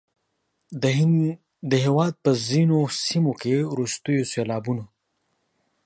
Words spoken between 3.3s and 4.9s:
کې وروستیو سیلابونو